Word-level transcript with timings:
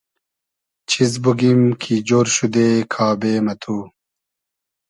چیز 0.89 1.11
بوگیم 1.23 1.61
کی 1.81 1.95
جۉر 2.07 2.27
شودې 2.35 2.67
کابې 2.93 3.33
مہ 3.45 3.53
تو 3.61 3.77